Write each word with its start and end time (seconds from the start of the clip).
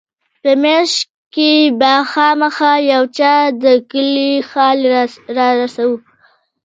په 0.41 0.51
مياشت 0.63 0.99
کښې 1.33 1.51
به 1.79 1.93
خامخا 2.11 2.73
يو 2.93 3.03
چا 3.17 3.35
د 3.63 3.65
کلي 3.91 4.31
حال 4.49 4.79
رارساوه. 5.37 5.99